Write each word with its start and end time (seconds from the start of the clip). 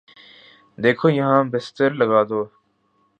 دیکھو 0.77 1.07
یہاں 1.09 1.41
بستر 1.51 1.89
لگادو 1.99 2.41